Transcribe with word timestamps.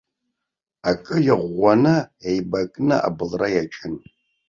Акы 0.89 1.15
иӷәӷәаны 1.29 1.95
еибакны 2.29 2.95
абылра 3.07 3.47
иаҿын. 3.55 3.95